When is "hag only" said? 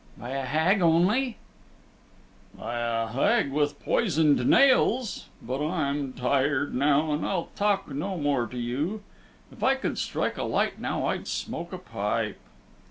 0.43-1.37